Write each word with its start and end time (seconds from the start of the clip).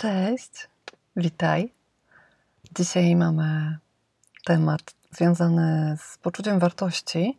Cześć, 0.00 0.68
witaj. 1.16 1.72
Dzisiaj 2.76 3.16
mamy 3.16 3.78
temat 4.44 4.80
związany 5.10 5.96
z 6.00 6.18
poczuciem 6.18 6.58
wartości, 6.58 7.38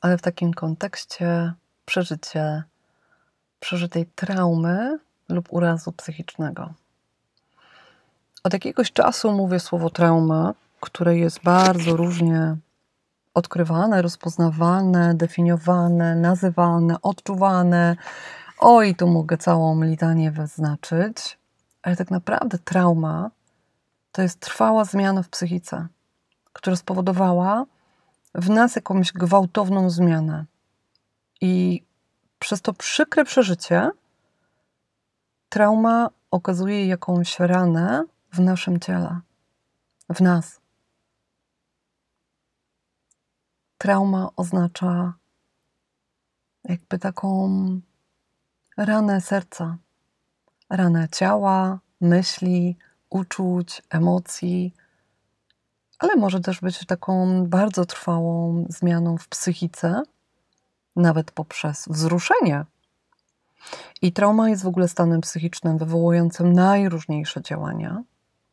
ale 0.00 0.18
w 0.18 0.22
takim 0.22 0.54
kontekście 0.54 1.52
przeżycie, 1.86 2.62
przeżytej 3.60 4.06
traumy 4.06 4.98
lub 5.28 5.52
urazu 5.52 5.92
psychicznego. 5.92 6.74
Od 8.44 8.52
jakiegoś 8.52 8.92
czasu 8.92 9.32
mówię 9.32 9.60
słowo 9.60 9.90
trauma, 9.90 10.54
które 10.80 11.18
jest 11.18 11.42
bardzo 11.42 11.96
różnie 11.96 12.56
odkrywane, 13.34 14.02
rozpoznawane, 14.02 15.14
definiowane, 15.14 16.16
nazywane, 16.16 17.02
odczuwane. 17.02 17.96
Oj, 18.58 18.94
tu 18.94 19.06
mogę 19.06 19.38
całą 19.38 19.82
litanię 19.82 20.30
wyznaczyć, 20.30 21.39
ale 21.82 21.96
tak 21.96 22.10
naprawdę 22.10 22.58
trauma 22.58 23.30
to 24.12 24.22
jest 24.22 24.40
trwała 24.40 24.84
zmiana 24.84 25.22
w 25.22 25.28
psychice, 25.28 25.88
która 26.52 26.76
spowodowała 26.76 27.66
w 28.34 28.50
nas 28.50 28.76
jakąś 28.76 29.12
gwałtowną 29.12 29.90
zmianę. 29.90 30.44
I 31.40 31.82
przez 32.38 32.62
to 32.62 32.72
przykre 32.72 33.24
przeżycie 33.24 33.90
trauma 35.48 36.10
okazuje 36.30 36.86
jakąś 36.86 37.38
ranę 37.38 38.04
w 38.32 38.40
naszym 38.40 38.80
ciele, 38.80 39.20
w 40.14 40.20
nas. 40.20 40.60
Trauma 43.78 44.28
oznacza 44.36 45.14
jakby 46.64 46.98
taką 46.98 47.50
ranę 48.76 49.20
serca, 49.20 49.76
ranę 50.70 51.08
ciała, 51.08 51.78
myśli, 52.00 52.76
uczuć, 53.10 53.82
emocji, 53.90 54.74
ale 55.98 56.16
może 56.16 56.40
też 56.40 56.60
być 56.60 56.86
taką 56.86 57.44
bardzo 57.46 57.84
trwałą 57.86 58.64
zmianą 58.68 59.18
w 59.18 59.28
psychice, 59.28 60.02
nawet 60.96 61.30
poprzez 61.30 61.88
wzruszenie. 61.88 62.64
I 64.02 64.12
trauma 64.12 64.48
jest 64.48 64.62
w 64.62 64.66
ogóle 64.66 64.88
stanem 64.88 65.20
psychicznym 65.20 65.78
wywołującym 65.78 66.52
najróżniejsze 66.52 67.42
działania, 67.42 68.02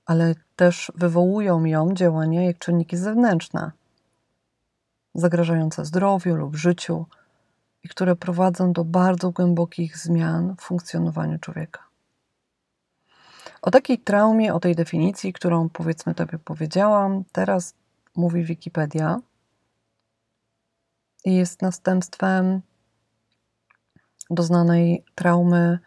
ale 0.05 0.35
też 0.55 0.91
wywołują 0.95 1.65
ją 1.65 1.93
działania 1.93 2.43
jak 2.43 2.59
czynniki 2.59 2.97
zewnętrzne, 2.97 3.71
zagrażające 5.15 5.85
zdrowiu 5.85 6.35
lub 6.35 6.55
życiu 6.55 7.05
i 7.83 7.89
które 7.89 8.15
prowadzą 8.15 8.73
do 8.73 8.85
bardzo 8.85 9.31
głębokich 9.31 9.97
zmian 9.97 10.55
w 10.55 10.61
funkcjonowaniu 10.61 11.39
człowieka. 11.39 11.86
O 13.61 13.71
takiej 13.71 13.99
traumie, 13.99 14.53
o 14.53 14.59
tej 14.59 14.75
definicji, 14.75 15.33
którą 15.33 15.69
powiedzmy 15.69 16.15
Tobie 16.15 16.39
powiedziałam, 16.39 17.23
teraz 17.31 17.73
mówi 18.15 18.43
Wikipedia 18.43 19.19
i 21.25 21.35
jest 21.35 21.61
następstwem 21.61 22.61
doznanej 24.29 25.03
traumy 25.15 25.79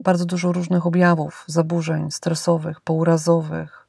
bardzo 0.00 0.24
dużo 0.24 0.52
różnych 0.52 0.86
objawów, 0.86 1.44
zaburzeń 1.46 2.10
stresowych, 2.10 2.80
pourazowych. 2.80 3.88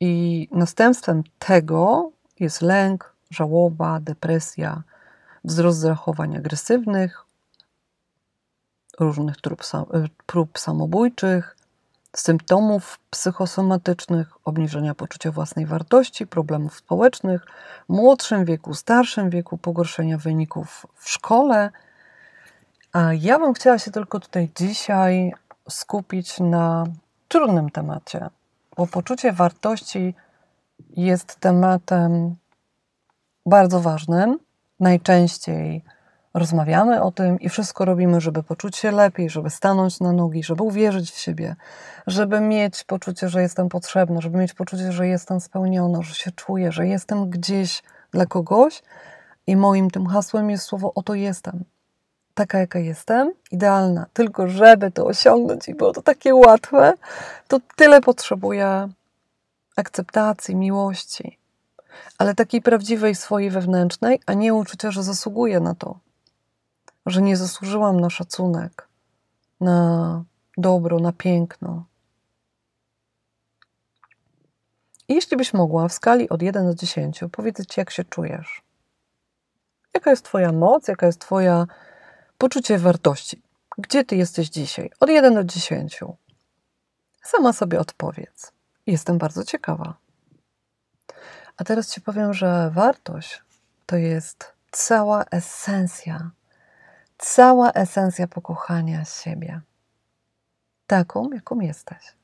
I 0.00 0.48
następstwem 0.52 1.22
tego 1.38 2.12
jest 2.40 2.62
lęk, 2.62 3.14
żałoba, 3.30 4.00
depresja, 4.00 4.82
wzrost 5.44 5.78
zachowań 5.78 6.36
agresywnych, 6.36 7.23
różnych 9.00 9.36
prób, 9.40 9.62
prób 10.26 10.58
samobójczych, 10.58 11.56
symptomów 12.16 12.98
psychosomatycznych, 13.10 14.28
obniżenia 14.44 14.94
poczucia 14.94 15.30
własnej 15.30 15.66
wartości, 15.66 16.26
problemów 16.26 16.76
społecznych, 16.76 17.46
w 17.88 17.92
młodszym 17.92 18.44
wieku, 18.44 18.74
starszym 18.74 19.30
wieku, 19.30 19.58
pogorszenia 19.58 20.18
wyników 20.18 20.86
w 20.94 21.10
szkole. 21.10 21.70
A 22.92 23.12
ja 23.12 23.38
bym 23.38 23.54
chciała 23.54 23.78
się 23.78 23.90
tylko 23.90 24.20
tutaj 24.20 24.50
dzisiaj 24.56 25.32
skupić 25.68 26.40
na 26.40 26.84
trudnym 27.28 27.70
temacie, 27.70 28.28
bo 28.76 28.86
poczucie 28.86 29.32
wartości 29.32 30.14
jest 30.90 31.36
tematem 31.40 32.36
bardzo 33.46 33.80
ważnym. 33.80 34.38
Najczęściej 34.80 35.84
rozmawiamy 36.34 37.02
o 37.02 37.12
tym 37.12 37.40
i 37.40 37.48
wszystko 37.48 37.84
robimy, 37.84 38.20
żeby 38.20 38.42
poczuć 38.42 38.76
się 38.76 38.90
lepiej, 38.90 39.30
żeby 39.30 39.50
stanąć 39.50 40.00
na 40.00 40.12
nogi, 40.12 40.42
żeby 40.42 40.62
uwierzyć 40.62 41.10
w 41.10 41.18
siebie, 41.18 41.56
żeby 42.06 42.40
mieć 42.40 42.84
poczucie, 42.84 43.28
że 43.28 43.42
jestem 43.42 43.68
potrzebna, 43.68 44.20
żeby 44.20 44.38
mieć 44.38 44.54
poczucie, 44.54 44.92
że 44.92 45.08
jestem 45.08 45.40
spełniona, 45.40 46.02
że 46.02 46.14
się 46.14 46.30
czuję, 46.32 46.72
że 46.72 46.86
jestem 46.86 47.30
gdzieś 47.30 47.82
dla 48.10 48.26
kogoś. 48.26 48.82
I 49.46 49.56
moim 49.56 49.90
tym 49.90 50.06
hasłem 50.06 50.50
jest 50.50 50.64
słowo 50.64 50.92
oto 50.94 51.14
jestem. 51.14 51.64
Taka, 52.34 52.58
jaka 52.58 52.78
jestem, 52.78 53.32
idealna. 53.50 54.06
Tylko, 54.12 54.48
żeby 54.48 54.90
to 54.90 55.06
osiągnąć 55.06 55.68
i 55.68 55.74
było 55.74 55.92
to 55.92 56.02
takie 56.02 56.34
łatwe, 56.34 56.94
to 57.48 57.60
tyle 57.76 58.00
potrzebuję 58.00 58.88
akceptacji, 59.76 60.56
miłości, 60.56 61.38
ale 62.18 62.34
takiej 62.34 62.62
prawdziwej 62.62 63.14
swojej 63.14 63.50
wewnętrznej, 63.50 64.20
a 64.26 64.34
nie 64.34 64.54
uczucia, 64.54 64.90
że 64.90 65.02
zasługuję 65.02 65.60
na 65.60 65.74
to, 65.74 65.98
że 67.06 67.22
nie 67.22 67.36
zasłużyłam 67.36 68.00
na 68.00 68.10
szacunek, 68.10 68.88
na 69.60 70.24
dobro, 70.58 70.98
na 70.98 71.12
piękno. 71.12 71.84
I 75.08 75.14
jeśli 75.14 75.36
byś 75.36 75.54
mogła 75.54 75.88
w 75.88 75.92
skali 75.92 76.28
od 76.28 76.42
1 76.42 76.66
do 76.66 76.74
10 76.74 77.20
powiedzieć, 77.32 77.76
jak 77.76 77.90
się 77.90 78.04
czujesz, 78.04 78.62
jaka 79.94 80.10
jest 80.10 80.24
Twoja 80.24 80.52
moc, 80.52 80.88
jaka 80.88 81.06
jest 81.06 81.20
Twoja 81.20 81.66
poczucie 82.38 82.78
wartości, 82.78 83.42
gdzie 83.78 84.04
Ty 84.04 84.16
jesteś 84.16 84.48
dzisiaj, 84.48 84.90
od 85.00 85.10
1 85.10 85.34
do 85.34 85.44
10. 85.44 86.00
Sama 87.22 87.52
sobie 87.52 87.80
odpowiedz. 87.80 88.52
Jestem 88.86 89.18
bardzo 89.18 89.44
ciekawa. 89.44 89.94
A 91.56 91.64
teraz 91.64 91.94
Ci 91.94 92.00
powiem, 92.00 92.34
że 92.34 92.70
wartość 92.74 93.42
to 93.86 93.96
jest 93.96 94.52
cała 94.70 95.24
esencja, 95.24 96.30
cała 97.24 97.72
esencja 97.72 98.26
pokochania 98.26 99.04
siebie. 99.04 99.60
Taką, 100.86 101.30
jaką 101.32 101.60
jesteś. 101.60 102.14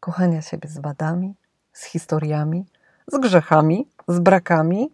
Kochania 0.00 0.42
siebie 0.42 0.68
z 0.68 0.78
wadami, 0.78 1.34
z 1.72 1.84
historiami, 1.84 2.66
z 3.06 3.18
grzechami, 3.18 3.88
z 4.08 4.18
brakami, 4.18 4.90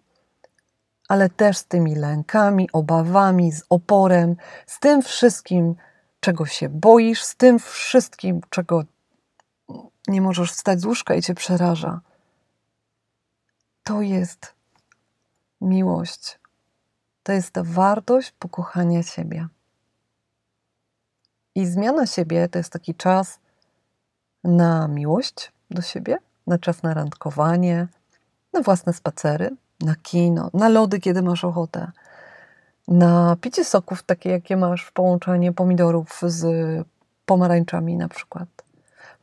ale 1.09 1.31
też 1.31 1.57
z 1.57 1.65
tymi 1.65 1.95
lękami, 1.95 2.69
obawami, 2.73 3.53
z 3.53 3.63
oporem, 3.71 4.37
z 4.67 4.81
tym 4.81 5.03
wszystkim, 5.03 5.75
czego 6.21 6.47
się 6.47 6.69
boisz, 6.69 7.23
z 7.23 7.37
tym 7.37 7.59
wszystkim, 7.59 8.41
czego 8.51 8.83
nie 10.09 10.21
możesz 10.21 10.53
wstać 10.53 10.81
z 10.81 10.85
łóżka 10.85 11.15
i 11.15 11.23
cię 11.23 11.35
przeraża. 11.35 12.01
To 13.83 14.03
jest 14.03 14.55
miłość. 15.61 16.42
To 17.23 17.33
jest 17.33 17.51
ta 17.51 17.63
wartość 17.65 18.33
pokochania 18.39 19.03
siebie. 19.03 19.47
I 21.55 21.67
zmiana 21.67 22.07
siebie 22.07 22.49
to 22.49 22.59
jest 22.59 22.73
taki 22.73 22.95
czas 22.95 23.39
na 24.45 24.89
miłość 24.89 25.53
do 25.71 25.83
siebie, 25.83 26.19
na 26.47 26.59
czas 26.59 26.83
na 26.83 26.95
randkowanie, 26.95 27.89
na 28.53 28.63
własne 28.63 28.93
spacery, 28.93 29.51
na 29.81 29.95
kino, 29.95 30.51
na 30.55 30.69
lody, 30.69 31.01
kiedy 31.01 31.23
masz 31.23 31.45
ochotę, 31.45 31.93
na 32.89 33.37
picie 33.41 33.65
soków, 33.65 34.03
takie 34.03 34.31
jakie 34.31 34.57
masz 34.57 34.85
w 34.85 34.93
połączeniu 34.93 35.53
pomidorów 35.53 36.21
z 36.27 36.47
pomarańczami 37.27 37.97
na 37.97 38.09
przykład. 38.09 38.49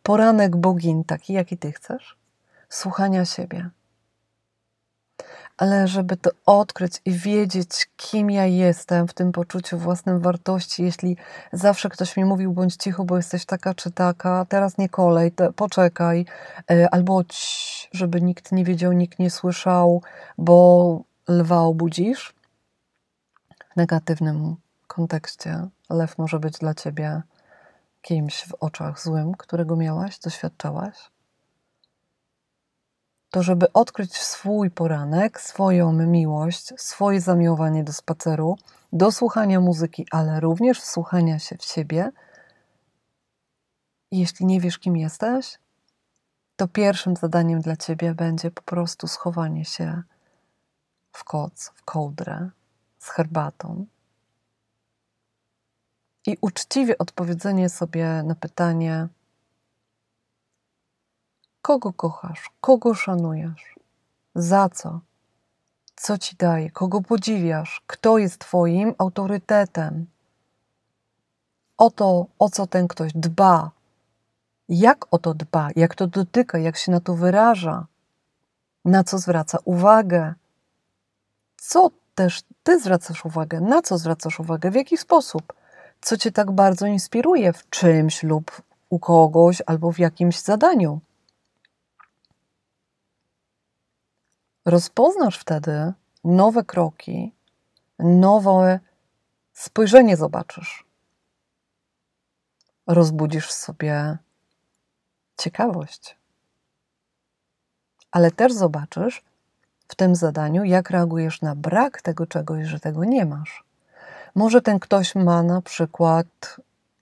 Poranek 0.03 0.55
bogin, 0.55 1.03
taki 1.03 1.33
jaki 1.33 1.57
ty 1.57 1.71
chcesz, 1.71 2.17
słuchania 2.69 3.25
siebie 3.25 3.69
ale 5.59 5.87
żeby 5.87 6.17
to 6.17 6.31
odkryć 6.45 7.01
i 7.05 7.11
wiedzieć, 7.11 7.89
kim 7.97 8.31
ja 8.31 8.45
jestem 8.45 9.07
w 9.07 9.13
tym 9.13 9.31
poczuciu 9.31 9.77
własnej 9.77 10.19
wartości, 10.19 10.83
jeśli 10.83 11.17
zawsze 11.53 11.89
ktoś 11.89 12.17
mi 12.17 12.25
mówił, 12.25 12.53
bądź 12.53 12.75
cicho, 12.75 13.03
bo 13.03 13.17
jesteś 13.17 13.45
taka 13.45 13.73
czy 13.73 13.91
taka, 13.91 14.45
teraz 14.49 14.77
nie 14.77 14.89
kolej, 14.89 15.31
poczekaj, 15.55 16.25
e, 16.71 16.89
albo 16.93 17.23
cii, 17.23 17.87
żeby 17.91 18.21
nikt 18.21 18.51
nie 18.51 18.63
wiedział, 18.63 18.93
nikt 18.93 19.19
nie 19.19 19.29
słyszał, 19.29 20.01
bo 20.37 21.01
lwa 21.27 21.61
obudzisz. 21.61 22.33
W 23.73 23.75
negatywnym 23.75 24.55
kontekście 24.87 25.67
lew 25.89 26.17
może 26.17 26.39
być 26.39 26.57
dla 26.57 26.73
ciebie 26.73 27.21
kimś 28.01 28.45
w 28.45 28.53
oczach 28.59 29.01
złym, 29.01 29.35
którego 29.35 29.75
miałaś, 29.75 30.19
doświadczałaś 30.19 31.09
to 33.29 33.43
żeby 33.43 33.73
odkryć 33.73 34.17
swój 34.17 34.71
poranek, 34.71 35.41
swoją 35.41 35.93
miłość, 35.93 36.73
swoje 36.77 37.21
zamiłowanie 37.21 37.83
do 37.83 37.93
spaceru, 37.93 38.57
do 38.93 39.11
słuchania 39.11 39.59
muzyki, 39.59 40.05
ale 40.11 40.39
również 40.39 40.81
wsłuchania 40.81 41.39
się 41.39 41.57
w 41.57 41.65
siebie, 41.65 42.11
jeśli 44.11 44.45
nie 44.45 44.61
wiesz, 44.61 44.79
kim 44.79 44.97
jesteś, 44.97 45.59
to 46.55 46.67
pierwszym 46.67 47.15
zadaniem 47.15 47.61
dla 47.61 47.75
ciebie 47.75 48.15
będzie 48.15 48.51
po 48.51 48.61
prostu 48.61 49.07
schowanie 49.07 49.65
się 49.65 50.03
w 51.11 51.23
koc, 51.23 51.71
w 51.75 51.83
kołdrę 51.83 52.49
z 52.99 53.09
herbatą. 53.09 53.85
I 56.27 56.37
uczciwie 56.41 56.97
odpowiedzenie 56.97 57.69
sobie 57.69 58.23
na 58.23 58.35
pytanie, 58.35 59.07
kogo 61.61 61.93
kochasz, 61.93 62.51
kogo 62.61 62.93
szanujesz, 62.93 63.75
za 64.35 64.69
co, 64.69 64.99
co 65.95 66.17
ci 66.17 66.35
daje, 66.35 66.71
kogo 66.71 67.01
podziwiasz, 67.01 67.81
kto 67.87 68.17
jest 68.17 68.39
Twoim 68.39 68.93
autorytetem. 68.97 70.05
O 71.77 71.91
to, 71.91 72.25
o 72.39 72.49
co 72.49 72.67
ten 72.67 72.87
ktoś 72.87 73.11
dba, 73.15 73.71
jak 74.69 75.05
o 75.11 75.17
to 75.17 75.33
dba, 75.33 75.69
jak 75.75 75.95
to 75.95 76.07
dotyka, 76.07 76.57
jak 76.57 76.77
się 76.77 76.91
na 76.91 76.99
to 76.99 77.15
wyraża, 77.15 77.85
na 78.85 79.03
co 79.03 79.17
zwraca 79.17 79.57
uwagę, 79.65 80.33
co 81.57 81.91
też 82.15 82.43
ty 82.63 82.79
zwracasz 82.79 83.25
uwagę, 83.25 83.61
na 83.61 83.81
co 83.81 83.97
zwracasz 83.97 84.39
uwagę, 84.39 84.71
w 84.71 84.75
jaki 84.75 84.97
sposób, 84.97 85.53
co 86.01 86.17
cię 86.17 86.31
tak 86.31 86.51
bardzo 86.51 86.85
inspiruje 86.85 87.53
w 87.53 87.69
czymś 87.69 88.23
lub 88.23 88.61
u 88.89 88.99
kogoś 88.99 89.61
albo 89.65 89.91
w 89.91 89.99
jakimś 89.99 90.39
zadaniu. 90.39 90.99
Rozpoznasz 94.69 95.39
wtedy 95.39 95.93
nowe 96.23 96.63
kroki, 96.63 97.33
nowe 97.99 98.79
spojrzenie 99.53 100.17
zobaczysz. 100.17 100.85
Rozbudzisz 102.87 103.47
w 103.47 103.51
sobie 103.51 104.17
ciekawość. 105.37 106.17
Ale 108.11 108.31
też 108.31 108.53
zobaczysz 108.53 109.23
w 109.87 109.95
tym 109.95 110.15
zadaniu, 110.15 110.63
jak 110.63 110.89
reagujesz 110.89 111.41
na 111.41 111.55
brak 111.55 112.01
tego 112.01 112.27
czegoś, 112.27 112.65
że 112.65 112.79
tego 112.79 113.05
nie 113.05 113.25
masz. 113.25 113.63
Może 114.35 114.61
ten 114.61 114.79
ktoś 114.79 115.15
ma 115.15 115.43
na 115.43 115.61
przykład 115.61 116.59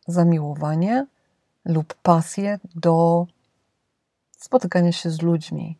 zamiłowanie 0.07 1.05
lub 1.65 1.93
pasję 1.93 2.59
do 2.75 3.25
spotykania 4.37 4.91
się 4.91 5.09
z 5.09 5.21
ludźmi, 5.21 5.77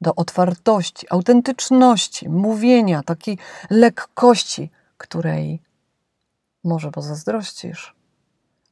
do 0.00 0.14
otwartości, 0.14 1.06
autentyczności, 1.10 2.28
mówienia, 2.28 3.02
takiej 3.02 3.38
lekkości, 3.70 4.70
której 4.96 5.62
może 6.64 6.90
pozazdrościsz, 6.90 7.94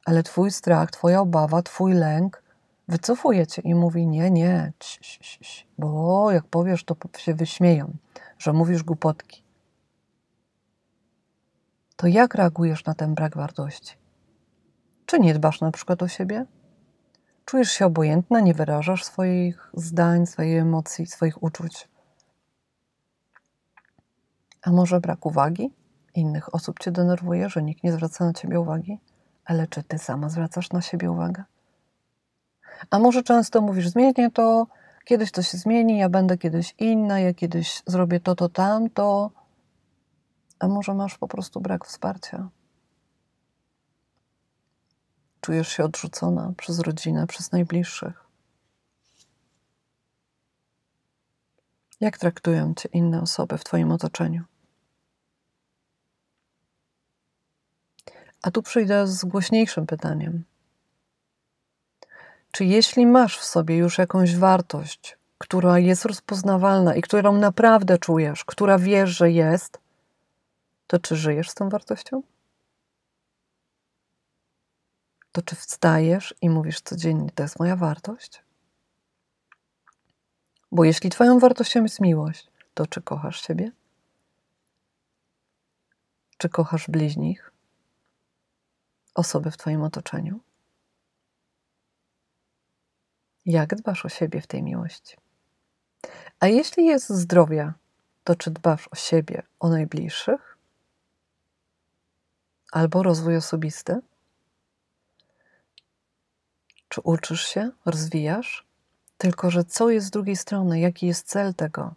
ale 0.05 0.23
Twój 0.23 0.51
strach, 0.51 0.91
Twoja 0.91 1.21
obawa, 1.21 1.61
Twój 1.61 1.93
lęk 1.93 2.43
wycofuje 2.87 3.47
Cię 3.47 3.61
i 3.61 3.75
mówi: 3.75 4.07
Nie, 4.07 4.31
nie, 4.31 4.71
bo 5.77 6.31
jak 6.31 6.45
powiesz, 6.45 6.83
to 6.83 6.95
się 7.17 7.33
wyśmieją, 7.33 7.93
że 8.37 8.53
mówisz 8.53 8.83
głupotki. 8.83 9.43
To 11.95 12.07
jak 12.07 12.35
reagujesz 12.35 12.85
na 12.85 12.93
ten 12.93 13.15
brak 13.15 13.37
wartości? 13.37 13.95
Czy 15.05 15.19
nie 15.19 15.33
dbasz 15.33 15.61
na 15.61 15.71
przykład 15.71 16.03
o 16.03 16.07
siebie? 16.07 16.45
Czujesz 17.45 17.71
się 17.71 17.85
obojętna, 17.85 18.39
nie 18.39 18.53
wyrażasz 18.53 19.03
swoich 19.03 19.71
zdań, 19.73 20.25
swojej 20.25 20.57
emocji, 20.57 21.05
swoich 21.07 21.43
uczuć. 21.43 21.87
A 24.61 24.71
może 24.71 24.99
brak 24.99 25.25
uwagi? 25.25 25.73
Innych 26.15 26.55
osób 26.55 26.79
cię 26.79 26.91
denerwuje, 26.91 27.49
że 27.49 27.63
nikt 27.63 27.83
nie 27.83 27.91
zwraca 27.91 28.25
na 28.25 28.33
ciebie 28.33 28.59
uwagi? 28.59 28.99
Ale 29.45 29.67
czy 29.67 29.83
ty 29.83 29.97
sama 29.97 30.29
zwracasz 30.29 30.71
na 30.71 30.81
siebie 30.81 31.11
uwagę? 31.11 31.43
A 32.89 32.99
może 32.99 33.23
często 33.23 33.61
mówisz, 33.61 33.89
zmienię 33.89 34.31
to, 34.31 34.67
kiedyś 35.05 35.31
to 35.31 35.41
się 35.41 35.57
zmieni, 35.57 35.97
ja 35.97 36.09
będę 36.09 36.37
kiedyś 36.37 36.75
inna, 36.79 37.19
ja 37.19 37.33
kiedyś 37.33 37.83
zrobię 37.87 38.19
to, 38.19 38.35
to, 38.35 38.49
tamto. 38.49 39.31
A 40.59 40.67
może 40.67 40.93
masz 40.93 41.17
po 41.17 41.27
prostu 41.27 41.61
brak 41.61 41.85
wsparcia? 41.85 42.49
Czujesz 45.43 45.67
się 45.67 45.83
odrzucona 45.83 46.53
przez 46.57 46.79
rodzinę, 46.79 47.27
przez 47.27 47.51
najbliższych. 47.51 48.23
Jak 52.01 52.17
traktują 52.17 52.73
cię 52.73 52.89
inne 52.93 53.21
osoby 53.21 53.57
w 53.57 53.63
Twoim 53.63 53.91
otoczeniu? 53.91 54.43
A 58.41 58.51
tu 58.51 58.61
przyjdę 58.61 59.07
z 59.07 59.25
głośniejszym 59.25 59.85
pytaniem. 59.85 60.43
Czy 62.51 62.65
jeśli 62.65 63.05
masz 63.05 63.37
w 63.37 63.43
sobie 63.43 63.77
już 63.77 63.97
jakąś 63.97 64.35
wartość, 64.35 65.17
która 65.37 65.79
jest 65.79 66.05
rozpoznawalna 66.05 66.95
i 66.95 67.01
którą 67.01 67.37
naprawdę 67.37 67.97
czujesz, 67.97 68.45
która 68.45 68.77
wiesz, 68.77 69.09
że 69.09 69.31
jest, 69.31 69.79
to 70.87 70.99
czy 70.99 71.15
żyjesz 71.15 71.49
z 71.49 71.55
tą 71.55 71.69
wartością? 71.69 72.23
To 75.33 75.41
czy 75.41 75.55
wstajesz 75.55 76.35
i 76.41 76.49
mówisz 76.49 76.81
codziennie, 76.81 77.31
to 77.31 77.43
jest 77.43 77.59
moja 77.59 77.75
wartość? 77.75 78.43
Bo 80.71 80.83
jeśli 80.83 81.09
Twoją 81.09 81.39
wartością 81.39 81.83
jest 81.83 81.99
miłość, 81.99 82.51
to 82.73 82.87
czy 82.87 83.01
kochasz 83.01 83.41
siebie? 83.41 83.71
Czy 86.37 86.49
kochasz 86.49 86.89
bliźnich? 86.89 87.51
Osoby 89.15 89.51
w 89.51 89.57
Twoim 89.57 89.81
otoczeniu? 89.81 90.39
Jak 93.45 93.75
dbasz 93.75 94.05
o 94.05 94.09
siebie 94.09 94.41
w 94.41 94.47
tej 94.47 94.63
miłości? 94.63 95.17
A 96.39 96.47
jeśli 96.47 96.85
jest 96.85 97.09
zdrowia, 97.09 97.73
to 98.23 98.35
czy 98.35 98.51
dbasz 98.51 98.87
o 98.87 98.95
siebie, 98.95 99.43
o 99.59 99.69
najbliższych? 99.69 100.57
Albo 102.71 103.03
rozwój 103.03 103.37
osobisty? 103.37 104.01
Czy 106.93 107.01
uczysz 107.01 107.47
się, 107.47 107.71
rozwijasz? 107.85 108.65
Tylko, 109.17 109.51
że 109.51 109.63
co 109.63 109.89
jest 109.89 110.07
z 110.07 110.09
drugiej 110.09 110.35
strony? 110.35 110.79
Jaki 110.79 111.07
jest 111.07 111.27
cel 111.27 111.53
tego? 111.53 111.93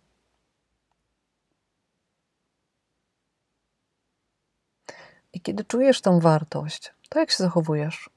I 5.33 5.41
kiedy 5.41 5.65
czujesz 5.65 6.01
tą 6.01 6.21
wartość, 6.21 6.95
to 7.09 7.19
jak 7.21 7.31
się 7.31 7.37
zachowujesz? 7.37 8.11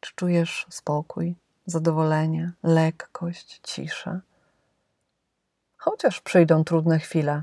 Czy 0.00 0.14
czujesz 0.14 0.66
spokój, 0.70 1.34
zadowolenie, 1.66 2.52
lekkość, 2.62 3.60
ciszę? 3.62 4.20
Chociaż 5.76 6.20
przyjdą 6.20 6.64
trudne 6.64 6.98
chwile, 6.98 7.42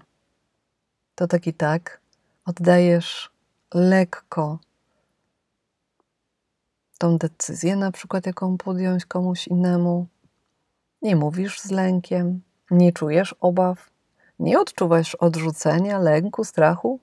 to 1.15 1.27
tak 1.27 1.47
i 1.47 1.53
tak 1.53 2.01
oddajesz 2.45 3.31
lekko 3.73 4.59
tą 6.97 7.17
decyzję, 7.17 7.75
na 7.75 7.91
przykład 7.91 8.25
jaką 8.25 8.57
podjąć 8.57 9.05
komuś 9.05 9.47
innemu. 9.47 10.07
Nie 11.01 11.15
mówisz 11.15 11.59
z 11.59 11.71
lękiem, 11.71 12.41
nie 12.71 12.91
czujesz 12.91 13.35
obaw, 13.39 13.89
nie 14.39 14.59
odczuwasz 14.59 15.15
odrzucenia, 15.15 15.99
lęku, 15.99 16.43
strachu. 16.43 16.99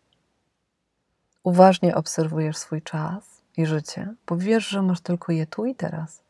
Uważnie 1.42 1.94
obserwujesz 1.94 2.56
swój 2.56 2.82
czas 2.82 3.42
i 3.56 3.66
życie, 3.66 4.14
bo 4.26 4.36
wiesz, 4.36 4.68
że 4.68 4.82
masz 4.82 5.00
tylko 5.00 5.32
je 5.32 5.46
tu 5.46 5.66
i 5.66 5.74
teraz. 5.74 6.22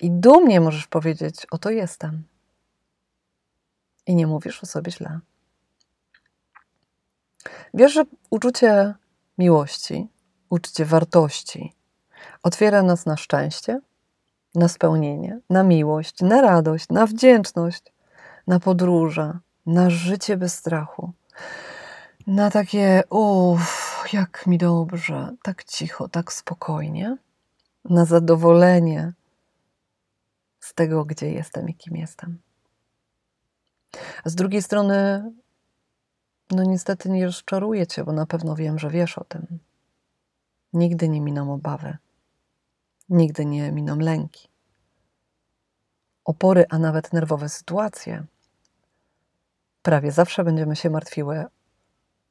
I 0.00 0.10
dumnie 0.10 0.60
możesz 0.60 0.86
powiedzieć: 0.86 1.46
Oto 1.50 1.70
jestem. 1.70 2.22
I 4.06 4.14
nie 4.14 4.26
mówisz 4.26 4.62
o 4.62 4.66
sobie 4.66 4.92
źle. 4.92 5.20
Wiesz, 7.74 7.92
że 7.92 8.04
uczucie 8.30 8.94
miłości, 9.38 10.08
uczucie 10.50 10.84
wartości, 10.84 11.72
Otwiera 12.42 12.82
nas 12.82 13.06
na 13.06 13.16
szczęście, 13.16 13.80
na 14.54 14.68
spełnienie, 14.68 15.40
na 15.50 15.62
miłość, 15.62 16.20
na 16.20 16.40
radość, 16.40 16.88
na 16.88 17.06
wdzięczność, 17.06 17.82
na 18.46 18.60
podróże, 18.60 19.38
na 19.66 19.90
życie 19.90 20.36
bez 20.36 20.54
strachu, 20.54 21.12
na 22.26 22.50
takie, 22.50 23.02
uff, 23.10 24.08
jak 24.12 24.46
mi 24.46 24.58
dobrze, 24.58 25.34
tak 25.42 25.64
cicho, 25.64 26.08
tak 26.08 26.32
spokojnie, 26.32 27.16
na 27.84 28.04
zadowolenie 28.04 29.12
z 30.60 30.74
tego, 30.74 31.04
gdzie 31.04 31.32
jestem 31.32 31.68
i 31.68 31.74
kim 31.74 31.96
jestem. 31.96 32.38
A 34.24 34.28
z 34.28 34.34
drugiej 34.34 34.62
strony, 34.62 35.30
no 36.50 36.62
niestety 36.62 37.08
nie 37.10 37.26
rozczaruję 37.26 37.86
cię, 37.86 38.04
bo 38.04 38.12
na 38.12 38.26
pewno 38.26 38.54
wiem, 38.54 38.78
że 38.78 38.90
wiesz 38.90 39.18
o 39.18 39.24
tym. 39.24 39.58
Nigdy 40.72 41.08
nie 41.08 41.20
miną 41.20 41.52
obawy 41.54 41.98
Nigdy 43.08 43.46
nie 43.46 43.72
miną 43.72 43.96
lęki. 43.96 44.48
Opory, 46.24 46.64
a 46.70 46.78
nawet 46.78 47.12
nerwowe 47.12 47.48
sytuacje. 47.48 48.24
Prawie 49.82 50.12
zawsze 50.12 50.44
będziemy 50.44 50.76
się 50.76 50.90
martwiły 50.90 51.44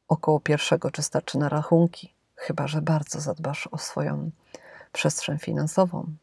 około 0.07 0.39
pierwszego, 0.39 0.91
czy 0.91 1.03
starczy 1.03 1.37
na 1.37 1.49
rachunki, 1.49 2.13
chyba 2.35 2.67
że 2.67 2.81
bardzo 2.81 3.19
zadbasz 3.19 3.67
o 3.67 3.77
swoją 3.77 4.31
przestrzeń 4.91 5.39
finansową. 5.39 6.15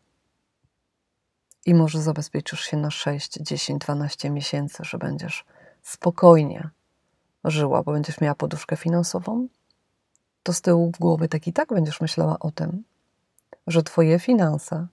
I 1.67 1.75
może 1.75 2.03
zabezpieczysz 2.03 2.61
się 2.61 2.77
na 2.77 2.91
6, 2.91 3.39
10, 3.41 3.81
12 3.81 4.31
miesięcy, 4.31 4.85
że 4.85 4.99
będziesz 4.99 5.45
spokojnie 5.83 6.71
żyła, 7.45 7.83
bo 7.83 7.93
będziesz 7.93 8.21
miała 8.21 8.35
poduszkę 8.35 8.77
finansową, 8.77 9.49
to 10.43 10.53
z 10.53 10.61
tyłu 10.61 10.93
głowy 11.01 11.29
tak 11.29 11.47
i 11.47 11.53
tak 11.53 11.69
będziesz 11.69 12.01
myślała 12.01 12.39
o 12.39 12.51
tym, 12.51 12.85
że 13.67 13.83
twoje 13.83 14.19
finanse 14.19 14.87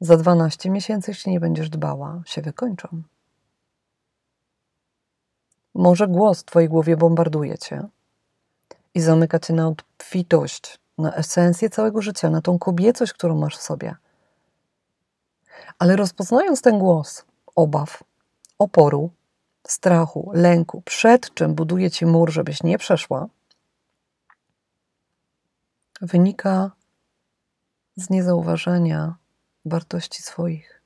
za 0.00 0.16
12 0.16 0.70
miesięcy, 0.70 1.10
jeśli 1.10 1.32
nie 1.32 1.40
będziesz 1.40 1.70
dbała, 1.70 2.22
się 2.26 2.42
wykończą. 2.42 3.02
Może 5.74 6.08
głos 6.08 6.40
w 6.40 6.44
twojej 6.44 6.68
głowie 6.68 6.96
bombarduje 6.96 7.58
cię 7.58 7.88
i 8.94 9.00
zamyka 9.00 9.38
cię 9.38 9.54
na 9.54 9.68
obfitość, 9.68 10.78
na 10.98 11.14
esencję 11.14 11.70
całego 11.70 12.02
życia, 12.02 12.30
na 12.30 12.40
tą 12.40 12.58
kobiecość, 12.58 13.12
którą 13.12 13.38
masz 13.38 13.56
w 13.56 13.62
sobie. 13.62 13.96
Ale 15.78 15.96
rozpoznając 15.96 16.62
ten 16.62 16.78
głos 16.78 17.24
obaw, 17.56 18.02
oporu, 18.58 19.10
strachu, 19.66 20.30
lęku, 20.34 20.82
przed 20.82 21.34
czym 21.34 21.54
buduje 21.54 21.90
ci 21.90 22.06
mur, 22.06 22.30
żebyś 22.30 22.62
nie 22.62 22.78
przeszła, 22.78 23.28
wynika 26.00 26.70
z 28.00 28.10
niezauważenia 28.10 29.14
wartości 29.64 30.22
swoich. 30.22 30.82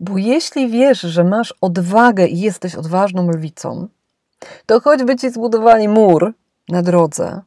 Bo 0.00 0.18
jeśli 0.18 0.70
wiesz, 0.70 1.00
że 1.00 1.24
masz 1.24 1.54
odwagę 1.60 2.26
i 2.26 2.40
jesteś 2.40 2.74
odważną 2.74 3.30
lwicą, 3.30 3.88
to 4.66 4.80
choćby 4.80 5.16
ci 5.16 5.30
zbudowali 5.30 5.88
mur 5.88 6.34
na 6.68 6.82
drodze, 6.82 7.40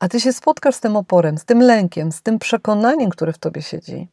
a 0.00 0.08
ty 0.08 0.20
się 0.20 0.32
spotkasz 0.32 0.74
z 0.74 0.80
tym 0.80 0.96
oporem, 0.96 1.38
z 1.38 1.44
tym 1.44 1.60
lękiem, 1.60 2.12
z 2.12 2.22
tym 2.22 2.38
przekonaniem, 2.38 3.10
które 3.10 3.32
w 3.32 3.38
tobie 3.38 3.62
siedzi 3.62 4.08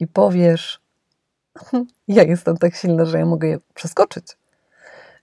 i 0.00 0.06
powiesz: 0.06 0.80
Ja 2.08 2.22
jestem 2.22 2.56
tak 2.56 2.74
silna, 2.74 3.04
że 3.04 3.18
ja 3.18 3.26
mogę 3.26 3.48
je 3.48 3.58
przeskoczyć, 3.74 4.26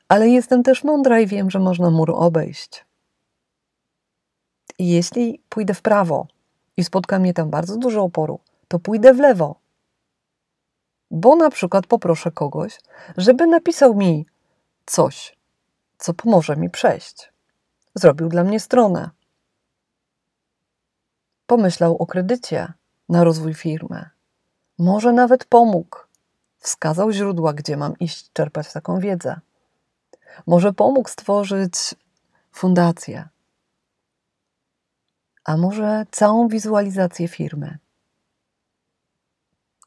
ale 0.07 0.29
jestem 0.29 0.63
też 0.63 0.83
mądra 0.83 1.19
i 1.19 1.27
wiem, 1.27 1.49
że 1.49 1.59
można 1.59 1.89
mur 1.89 2.11
obejść. 2.15 2.85
I 4.79 4.89
jeśli 4.89 5.41
pójdę 5.49 5.73
w 5.73 5.81
prawo 5.81 6.27
i 6.77 6.83
spotka 6.83 7.19
mnie 7.19 7.33
tam 7.33 7.49
bardzo 7.49 7.77
dużo 7.77 8.03
oporu, 8.03 8.39
to 8.67 8.79
pójdę 8.79 9.13
w 9.13 9.19
lewo. 9.19 9.55
Bo 11.11 11.35
na 11.35 11.49
przykład 11.49 11.87
poproszę 11.87 12.31
kogoś, 12.31 12.79
żeby 13.17 13.47
napisał 13.47 13.95
mi 13.95 14.25
coś, 14.85 15.37
co 15.97 16.13
pomoże 16.13 16.57
mi 16.57 16.69
przejść. 16.69 17.31
Zrobił 17.95 18.29
dla 18.29 18.43
mnie 18.43 18.59
stronę. 18.59 19.09
Pomyślał 21.47 21.97
o 21.97 22.05
kredycie 22.05 22.73
na 23.09 23.23
rozwój 23.23 23.53
firmy. 23.53 24.09
Może 24.77 25.13
nawet 25.13 25.45
pomógł. 25.45 25.97
Wskazał 26.57 27.11
źródła, 27.11 27.53
gdzie 27.53 27.77
mam 27.77 27.99
iść 27.99 28.31
czerpać 28.33 28.73
taką 28.73 28.99
wiedzę. 28.99 29.39
Może 30.47 30.73
pomógł 30.73 31.09
stworzyć 31.09 31.95
fundację. 32.51 33.29
A 35.47 35.57
może 35.57 36.05
całą 36.11 36.47
wizualizację 36.47 37.27
firmy. 37.27 37.77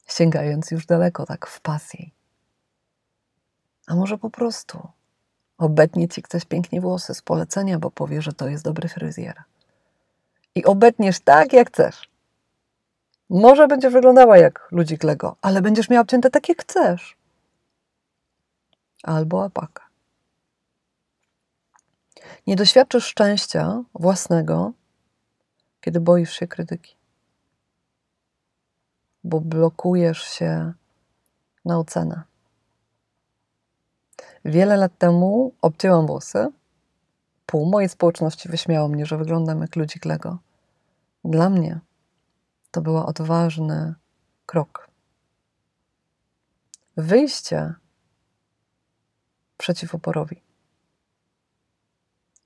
Sięgając 0.07 0.71
już 0.71 0.87
daleko, 0.87 1.27
tak 1.27 1.47
w 1.47 1.61
pasji. 1.61 2.15
A 3.87 3.95
może 3.95 4.19
po 4.19 4.31
prostu 4.31 4.89
Obetnie 5.61 6.09
ci 6.09 6.23
ktoś 6.23 6.45
pięknie 6.45 6.81
włosy 6.81 7.15
z 7.15 7.23
polecenia, 7.23 7.79
bo 7.79 7.91
powie, 7.91 8.23
że 8.23 8.33
to 8.33 8.49
jest 8.49 8.65
dobry 8.65 8.89
fryzjer. 8.89 9.43
I 10.55 10.65
obetniesz 10.65 11.21
tak, 11.21 11.53
jak 11.53 11.69
chcesz. 11.69 12.11
Może 13.31 13.69
będziesz 13.69 13.93
wyglądała 13.93 14.39
jak 14.39 14.69
ludzik 14.71 15.05
Lego, 15.05 15.37
ale 15.43 15.63
będziesz 15.63 15.91
miała 15.91 16.03
obcięte 16.03 16.31
tak, 16.31 16.49
jak 16.49 16.63
chcesz. 16.63 17.17
Albo 19.03 19.45
apaka. 19.45 19.87
Nie 22.47 22.57
doświadczysz 22.57 23.05
szczęścia 23.05 23.83
własnego, 23.95 24.73
kiedy 25.81 26.01
boisz 26.01 26.33
się 26.33 26.47
krytyki. 26.47 26.97
Bo 29.25 29.41
blokujesz 29.41 30.23
się 30.23 30.73
na 31.65 31.79
ocenę. 31.79 32.23
Wiele 34.45 34.77
lat 34.77 34.99
temu 34.99 35.53
obcięłam 35.63 36.07
włosy. 36.07 36.49
Pół 37.47 37.67
mojej 37.67 37.89
społeczności 37.89 38.49
wyśmiało 38.49 38.89
mnie, 38.89 39.07
że 39.07 39.19
wyglądam 39.19 39.61
jak 39.61 39.77
ludzik 39.77 40.05
Lego. 40.05 40.39
Dla 41.25 41.51
mnie 41.51 41.81
to 42.71 42.81
był 42.81 42.97
odważny 42.97 43.95
krok. 44.47 44.89
Wyjście 46.97 47.75
przeciw 49.57 49.95
oporowi. 49.95 50.43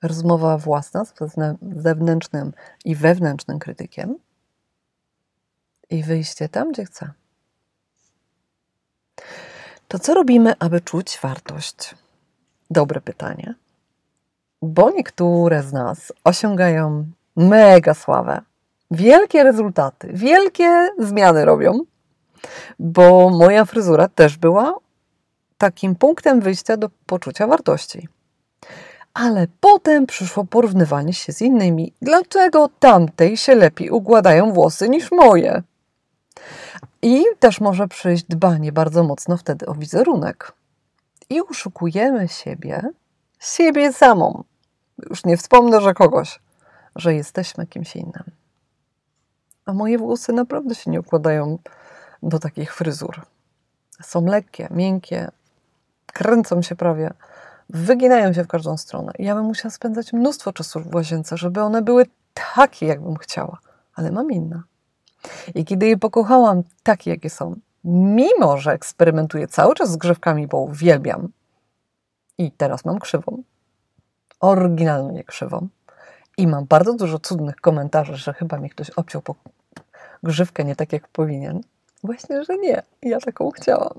Rozmowa 0.05 0.59
własna 0.59 1.05
z 1.05 1.15
zewnętrznym 1.77 2.53
i 2.85 2.95
wewnętrznym 2.97 3.59
krytykiem 3.59 4.17
i 5.91 6.03
wyjście 6.03 6.49
tam, 6.49 6.73
gdzie 6.73 6.85
chcę. 6.85 7.11
To 9.89 9.99
co 9.99 10.15
robimy, 10.15 10.55
aby 10.59 10.81
czuć 10.81 11.19
wartość? 11.23 11.95
Dobre 12.71 13.01
pytanie. 13.01 13.55
Bo 14.63 14.91
niektóre 14.91 15.63
z 15.63 15.73
nas 15.73 16.13
osiągają 16.25 17.07
mega 17.37 17.95
sławę, 17.95 18.43
wielkie 18.91 19.43
rezultaty, 19.43 20.11
wielkie 20.13 20.89
zmiany 20.99 21.45
robią, 21.45 21.81
bo 22.79 23.31
moja 23.31 23.65
fryzura 23.65 24.09
też 24.09 24.37
była 24.37 24.75
takim 25.59 25.95
punktem 25.95 26.41
wyjścia 26.41 26.77
do 26.77 26.91
poczucia 27.07 27.47
wartości. 27.47 28.09
Ale 29.15 29.47
potem 29.61 30.07
przyszło 30.07 30.45
porównywanie 30.45 31.13
się 31.13 31.33
z 31.33 31.43
innymi. 31.43 31.93
Dlaczego 32.03 32.69
tamtej 32.79 33.37
się 33.37 33.55
lepiej 33.55 33.91
układają 33.91 34.53
włosy 34.53 34.89
niż 34.89 35.13
moje? 35.13 35.63
I 37.03 37.25
też 37.39 37.61
może 37.61 37.89
przyjść 37.89 38.25
dbanie 38.25 38.73
bardzo 38.73 39.05
mocno 39.05 39.37
wtedy 39.37 39.67
o 39.67 39.75
wizerunek. 39.75 40.53
I 41.31 41.43
uszukujemy 41.43 42.29
siebie, 42.29 42.83
siebie 43.41 43.93
samą. 43.93 44.45
Już 45.11 45.25
nie 45.25 45.37
wspomnę, 45.37 45.81
że 45.81 45.95
kogoś, 45.95 46.41
że 46.97 47.15
jesteśmy 47.15 47.67
kimś 47.67 47.97
innym. 47.97 48.25
A 49.67 49.73
moje 49.73 49.99
włosy 49.99 50.33
naprawdę 50.33 50.75
się 50.75 50.91
nie 50.91 51.01
układają 51.01 51.59
do 52.23 52.39
takich 52.39 52.75
fryzur. 52.75 53.21
Są 54.03 54.27
lekkie, 54.27 54.69
miękkie, 54.71 55.31
kręcą 56.07 56.63
się 56.63 56.77
prawie, 56.77 57.11
wyginają 57.71 58.33
się 58.33 58.45
w 58.45 58.47
każdą 58.47 58.77
stronę. 58.77 59.13
I 59.19 59.25
ja 59.25 59.35
bym 59.35 59.45
musiała 59.45 59.71
spędzać 59.71 60.13
mnóstwo 60.13 60.53
czasu 60.53 60.81
w 60.81 60.95
łazience, 60.95 61.37
żeby 61.37 61.61
one 61.61 61.83
były 61.83 62.07
takie, 62.55 62.87
jakbym 62.87 63.17
chciała, 63.17 63.59
ale 63.95 64.13
mam 64.13 64.31
inne. 64.31 64.63
I 65.55 65.65
kiedy 65.65 65.87
je 65.87 65.97
pokochałam 65.97 66.63
takie, 66.83 67.11
jakie 67.11 67.31
są, 67.31 67.57
mimo 67.85 68.59
że 68.59 68.73
eksperymentuję 68.73 69.49
cały 69.49 69.75
czas 69.75 69.91
z 69.91 69.97
grzywkami, 69.97 70.47
bo 70.47 70.59
uwielbiam, 70.59 71.29
i 72.39 72.51
teraz 72.53 72.85
mam 72.85 72.99
krzywą, 72.99 73.43
oryginalnie 74.41 75.25
krzywą, 75.25 75.69
i 76.37 76.47
mam 76.47 76.65
bardzo 76.65 76.95
dużo 76.95 77.19
cudnych 77.19 77.57
komentarzy, 77.57 78.17
że 78.17 78.33
chyba 78.33 78.59
mi 78.59 78.71
ktoś 78.71 78.91
obciął 78.91 79.23
po 79.23 79.35
grzywkę 80.23 80.65
nie 80.65 80.77
tak, 80.77 80.93
jak 80.93 81.09
powinien. 81.09 81.61
Właśnie, 82.05 82.45
że 82.45 82.59
nie. 82.59 82.83
Ja 83.03 83.21
taką 83.21 83.51
chciałam. 83.51 83.95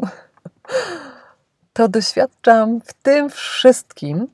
To 1.75 1.87
doświadczam 1.87 2.81
w 2.81 2.93
tym 2.93 3.29
wszystkim 3.29 4.27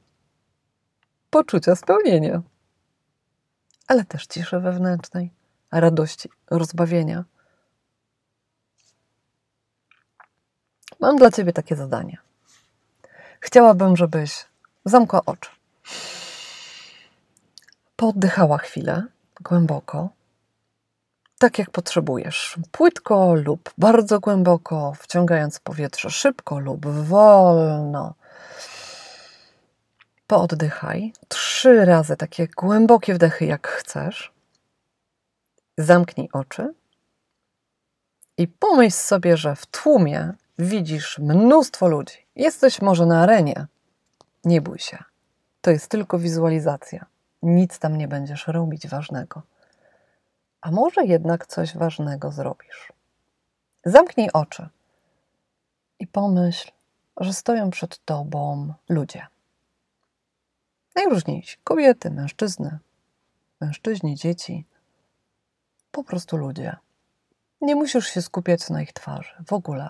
poczucia 1.30 1.76
spełnienia, 1.76 2.42
ale 3.88 4.06
też 4.06 4.28
ciszy 4.28 4.60
wewnętrznej 4.60 5.32
radości, 5.72 6.30
rozbawienia. 6.52 7.24
Mam 11.00 11.16
dla 11.18 11.32
Ciebie 11.32 11.54
takie 11.54 11.76
zadanie. 11.76 12.18
Chciałabym, 13.40 13.98
żebyś 13.98 14.46
zamkła 14.86 15.22
oczy. 15.26 15.50
Poddychała 17.96 18.58
chwilę, 18.58 19.04
głęboko, 19.42 20.10
tak 21.42 21.60
jak 21.60 21.70
potrzebujesz. 21.70 22.60
Płytko 22.72 23.34
lub 23.34 23.74
bardzo 23.78 24.20
głęboko, 24.20 24.94
wciągając 25.00 25.60
powietrze 25.60 26.10
szybko 26.10 26.60
lub 26.60 26.86
wolno. 26.88 28.14
Pooddychaj 30.28 31.14
trzy 31.28 31.86
razy 31.86 32.18
takie 32.18 32.48
głębokie 32.48 33.14
wdechy, 33.14 33.46
jak 33.46 33.68
chcesz. 33.68 34.32
Zamknij 35.78 36.30
oczy 36.34 36.74
i 38.38 38.48
pomyśl 38.48 38.98
sobie, 38.98 39.38
że 39.38 39.56
w 39.56 39.66
tłumie 39.66 40.34
widzisz 40.60 41.20
mnóstwo 41.20 41.88
ludzi. 41.88 42.26
Jesteś 42.36 42.82
może 42.82 43.06
na 43.06 43.22
arenie. 43.22 43.68
Nie 44.46 44.62
bój 44.62 44.80
się. 44.80 44.98
To 45.62 45.72
jest 45.72 45.88
tylko 45.88 46.20
wizualizacja. 46.20 47.06
Nic 47.44 47.80
tam 47.80 47.98
nie 47.98 48.08
będziesz 48.08 48.48
robić 48.48 48.88
ważnego. 48.88 49.42
A 50.62 50.72
może 50.72 51.06
jednak 51.06 51.48
coś 51.48 51.78
ważnego 51.78 52.32
zrobisz. 52.32 52.94
Zamknij 53.86 54.30
oczy 54.34 54.70
I 56.00 56.08
pomyśl, 56.08 56.72
że 57.18 57.34
stoją 57.34 57.70
przed 57.70 58.06
tobą 58.06 58.74
ludzie. 58.90 59.28
Najróżniejsi 60.96 61.58
kobiety, 61.64 62.12
mężczyzny, 62.12 62.80
mężczyźni, 63.62 64.16
dzieci, 64.16 64.66
po 65.92 66.04
prostu 66.04 66.38
ludzie. 66.38 66.76
Nie 67.62 67.76
musisz 67.76 68.08
się 68.08 68.22
skupiać 68.22 68.70
na 68.70 68.82
ich 68.82 68.94
twarzy 68.94 69.34
w 69.48 69.54
ogóle. 69.54 69.90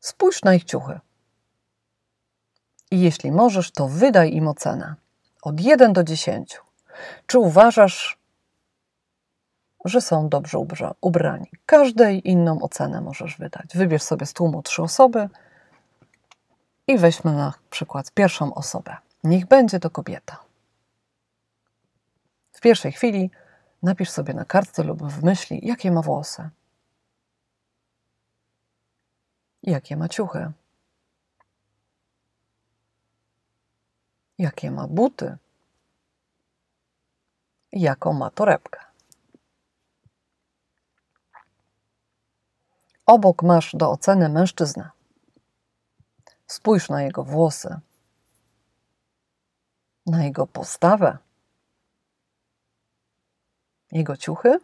Spójrz 0.00 0.42
na 0.42 0.54
ich 0.54 0.64
ciuchy. 0.64 1.00
I 2.90 3.00
jeśli 3.00 3.32
możesz, 3.32 3.70
to 3.70 3.88
wydaj 3.88 4.32
im 4.32 4.48
ocenę. 4.48 4.94
Od 5.44 5.60
1 5.60 5.92
do 5.92 6.04
10. 6.04 6.60
Czy 7.26 7.38
uważasz, 7.38 8.18
że 9.84 10.00
są 10.00 10.28
dobrze 10.28 10.58
ubrani? 11.00 11.50
Każdej 11.66 12.30
inną 12.30 12.62
ocenę 12.62 13.00
możesz 13.00 13.36
wydać. 13.36 13.66
Wybierz 13.74 14.02
sobie 14.02 14.26
z 14.26 14.32
tłumu 14.32 14.62
trzy 14.62 14.82
osoby 14.82 15.28
i 16.86 16.98
weźmy 16.98 17.32
na 17.32 17.52
przykład 17.70 18.10
pierwszą 18.10 18.54
osobę. 18.54 18.96
Niech 19.24 19.46
będzie 19.46 19.80
to 19.80 19.90
kobieta. 19.90 20.40
W 22.52 22.60
pierwszej 22.60 22.92
chwili 22.92 23.30
napisz 23.82 24.10
sobie 24.10 24.34
na 24.34 24.44
kartce 24.44 24.82
lub 24.82 25.02
w 25.02 25.24
myśli, 25.24 25.60
jakie 25.62 25.90
ma 25.90 26.02
włosy, 26.02 26.50
jakie 29.62 29.96
ma 29.96 30.08
ciuchy, 30.08 30.52
jakie 34.38 34.70
ma 34.70 34.86
buty, 34.88 35.36
jaką 37.72 38.12
ma 38.12 38.30
torebkę. 38.30 38.80
Obok 43.06 43.42
masz 43.42 43.76
do 43.76 43.90
oceny 43.90 44.28
mężczyznę. 44.28 44.90
Spójrz 46.46 46.88
na 46.88 47.02
jego 47.02 47.24
włosy, 47.24 47.80
na 50.06 50.24
jego 50.24 50.46
postawę, 50.46 51.18
jego 53.92 54.16
ciuchy, 54.16 54.58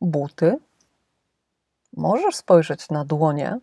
buty. 0.00 0.58
Możesz 1.96 2.36
spojrzeć 2.36 2.88
na 2.90 3.04
dłonie. 3.04 3.60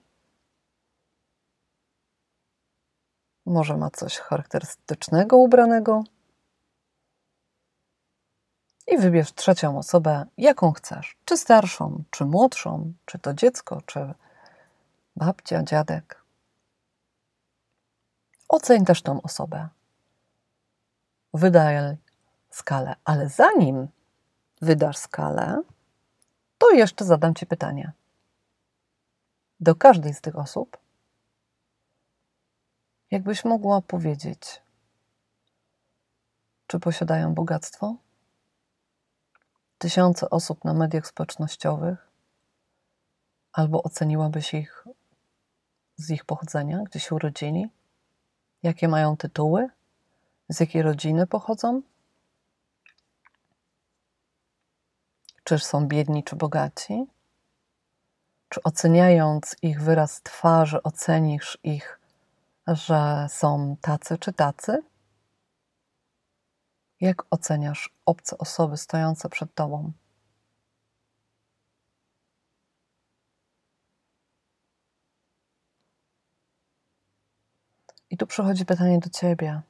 Może 3.45 3.77
ma 3.77 3.89
coś 3.89 4.17
charakterystycznego 4.17 5.37
ubranego. 5.37 6.03
I 8.87 8.97
wybierz 8.97 9.33
trzecią 9.33 9.77
osobę, 9.77 10.25
jaką 10.37 10.71
chcesz. 10.71 11.17
Czy 11.25 11.37
starszą, 11.37 12.03
czy 12.11 12.25
młodszą, 12.25 12.93
czy 13.05 13.19
to 13.19 13.33
dziecko, 13.33 13.81
czy 13.85 14.13
babcia, 15.15 15.63
dziadek. 15.63 16.23
Oceń 18.49 18.85
też 18.85 19.01
tą 19.01 19.21
osobę. 19.21 19.67
Wydaj 21.33 21.97
skalę, 22.49 22.95
ale 23.05 23.29
zanim 23.29 23.87
wydasz 24.61 24.97
skalę, 24.97 25.61
to 26.57 26.71
jeszcze 26.71 27.05
zadam 27.05 27.35
Ci 27.35 27.45
pytanie. 27.45 27.91
Do 29.59 29.75
każdej 29.75 30.13
z 30.13 30.21
tych 30.21 30.37
osób, 30.37 30.77
jakbyś 33.13 33.45
mogła 33.45 33.81
powiedzieć, 33.81 34.61
czy 36.67 36.79
posiadają 36.79 37.33
bogactwo? 37.33 37.95
Tysiące 39.77 40.29
osób 40.29 40.63
na 40.63 40.73
mediach 40.73 41.07
społecznościowych, 41.07 42.07
albo 43.51 43.83
oceniłabyś 43.83 44.53
ich 44.53 44.85
z 45.95 46.09
ich 46.09 46.25
pochodzenia, 46.25 46.83
gdzie 46.83 46.99
się 46.99 47.15
urodzili, 47.15 47.69
jakie 48.63 48.87
mają 48.87 49.17
tytuły, 49.17 49.69
z 50.49 50.59
jakiej 50.59 50.81
rodziny 50.81 51.27
pochodzą? 51.27 51.81
Czy 55.43 55.59
są 55.59 55.87
biedni, 55.87 56.23
czy 56.23 56.35
bogaci? 56.35 57.05
Czy 58.49 58.63
oceniając 58.63 59.55
ich 59.61 59.81
wyraz 59.81 60.21
twarzy, 60.21 60.83
ocenisz 60.83 61.57
ich, 61.63 62.02
że 62.67 63.27
są 63.29 63.77
tacy 63.81 64.17
czy 64.17 64.33
tacy? 64.33 64.83
Jak 67.01 67.23
oceniasz 67.29 67.89
obce 68.05 68.37
osoby 68.37 68.77
stojące 68.77 69.29
przed 69.29 69.55
tobą? 69.55 69.91
I 78.09 78.17
tu 78.17 78.27
przychodzi 78.27 78.65
pytanie 78.65 78.99
do 78.99 79.09
ciebie: 79.09 79.61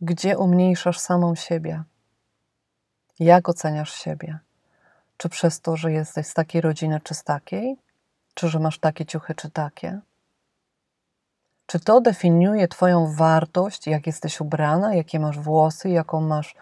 gdzie 0.00 0.38
umniejszasz 0.38 0.98
samą 0.98 1.34
siebie? 1.34 1.82
Jak 3.18 3.48
oceniasz 3.48 3.92
siebie? 3.92 4.38
Czy 5.16 5.28
przez 5.28 5.60
to, 5.60 5.76
że 5.76 5.92
jesteś 5.92 6.26
z 6.26 6.34
takiej 6.34 6.60
rodziny, 6.60 7.00
czy 7.04 7.14
z 7.14 7.24
takiej? 7.24 7.76
Czy 8.34 8.48
że 8.48 8.58
masz 8.58 8.78
takie 8.78 9.06
ciuchy, 9.06 9.34
czy 9.34 9.50
takie? 9.50 10.00
Czy 11.70 11.80
to 11.80 12.00
definiuje 12.00 12.68
Twoją 12.68 13.14
wartość, 13.14 13.86
jak 13.86 14.06
jesteś 14.06 14.40
ubrana, 14.40 14.94
jakie 14.94 15.20
masz 15.20 15.38
włosy, 15.38 15.90
jaką 15.90 16.20
masz 16.20 16.54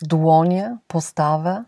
dłonie, 0.00 0.78
postawę? 0.86 1.64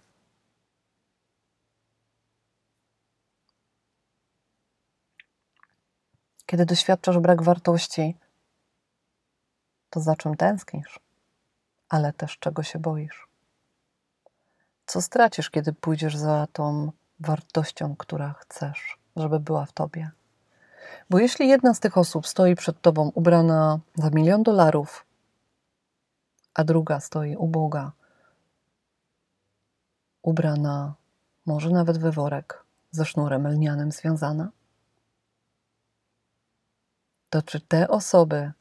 Kiedy 6.46 6.66
doświadczasz 6.66 7.18
brak 7.18 7.42
wartości, 7.42 8.16
to 9.90 10.00
za 10.00 10.16
czym 10.16 10.36
tęsknisz, 10.36 11.00
ale 11.88 12.12
też 12.12 12.38
czego 12.38 12.62
się 12.62 12.78
boisz? 12.78 13.28
Co 14.86 15.02
stracisz, 15.02 15.50
kiedy 15.50 15.72
pójdziesz 15.72 16.16
za 16.16 16.46
tą 16.52 16.92
wartością, 17.20 17.96
która 17.96 18.32
chcesz, 18.32 18.98
żeby 19.16 19.40
była 19.40 19.66
w 19.66 19.72
tobie? 19.72 20.10
Bo 21.10 21.18
jeśli 21.18 21.48
jedna 21.48 21.74
z 21.74 21.80
tych 21.80 21.98
osób 21.98 22.26
stoi 22.26 22.54
przed 22.54 22.80
tobą 22.80 23.12
ubrana 23.14 23.80
za 23.94 24.10
milion 24.10 24.42
dolarów, 24.42 25.06
a 26.54 26.64
druga 26.64 27.00
stoi 27.00 27.36
uboga, 27.36 27.92
ubrana 30.22 30.94
może 31.46 31.70
nawet 31.70 31.98
we 31.98 32.12
worek 32.12 32.64
ze 32.90 33.04
sznurem 33.04 33.48
lnianym 33.48 33.92
związana, 33.92 34.50
to 37.30 37.42
czy 37.42 37.60
te 37.60 37.88
osoby 37.88 38.52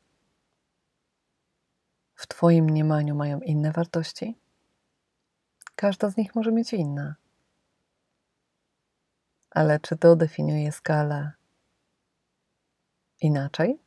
w 2.15 2.27
Twoim 2.27 2.65
mniemaniu 2.65 3.15
mają 3.15 3.39
inne 3.39 3.71
wartości? 3.71 4.37
Każda 5.75 6.09
z 6.09 6.17
nich 6.17 6.35
może 6.35 6.51
mieć 6.51 6.73
inne. 6.73 7.15
Ale 9.49 9.79
czy 9.79 9.97
to 9.97 10.15
definiuje 10.15 10.71
skalę 10.71 11.36
inaczej? 13.21 13.79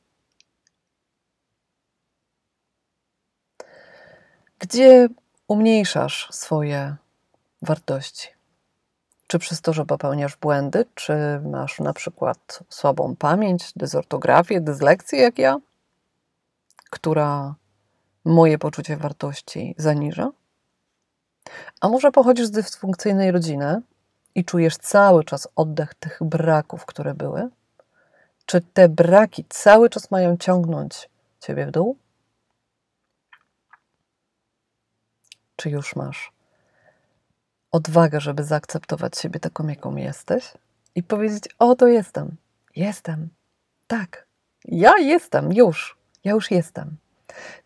Gdzie 4.59 5.09
umniejszasz 5.49 6.29
swoje 6.31 6.97
wartości? 7.63 8.29
Czy 9.27 9.39
przez 9.39 9.61
to, 9.61 9.73
że 9.73 9.87
popełniasz 9.87 10.37
błędy, 10.37 10.87
czy 10.95 11.41
masz 11.45 11.79
na 11.79 11.93
przykład 11.93 12.63
słabą 12.69 13.17
pamięć, 13.17 13.73
dezortografię, 13.77 14.61
dyslekcję 14.61 15.21
jak 15.21 15.39
ja, 15.39 15.59
która 16.91 17.55
moje 18.25 18.59
poczucie 18.59 18.97
wartości 18.97 19.75
zaniża? 19.79 20.31
A 21.81 21.89
może 21.89 22.13
pochodzisz 22.13 22.47
z 22.47 22.51
dysfunkcyjnej 22.51 23.31
rodziny 23.31 23.83
i 24.35 24.45
czujesz 24.45 24.77
cały 24.77 25.25
czas 25.25 25.49
oddech 25.57 25.95
tych 25.95 26.19
braków, 26.21 26.87
które 26.87 27.15
były? 27.15 27.51
Czy 28.51 28.61
te 28.61 28.89
braki 28.89 29.45
cały 29.49 29.91
czas 29.91 30.11
mają 30.11 30.37
ciągnąć 30.37 31.09
ciebie 31.41 31.67
w 31.67 31.71
dół? 31.71 31.97
Czy 35.57 35.71
już 35.71 35.97
masz 35.97 36.33
odwagę, 37.73 38.21
żeby 38.21 38.45
zaakceptować 38.45 39.19
siebie 39.19 39.41
taką, 39.41 39.69
jaką 39.69 39.97
jesteś 39.97 40.53
i 40.95 41.03
powiedzieć: 41.03 41.49
O, 41.59 41.75
to 41.75 41.87
jestem, 41.87 42.37
jestem, 42.77 43.29
tak, 43.87 44.27
ja 44.65 44.99
jestem, 44.99 45.53
już, 45.53 45.99
ja 46.25 46.33
już 46.33 46.51
jestem. 46.51 46.97